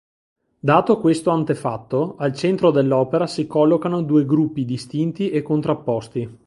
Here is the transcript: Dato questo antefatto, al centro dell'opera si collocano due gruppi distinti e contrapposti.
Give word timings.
Dato 0.59 0.99
questo 0.99 1.29
antefatto, 1.29 2.15
al 2.17 2.33
centro 2.33 2.71
dell'opera 2.71 3.27
si 3.27 3.45
collocano 3.45 4.01
due 4.01 4.25
gruppi 4.25 4.65
distinti 4.65 5.29
e 5.29 5.43
contrapposti. 5.43 6.39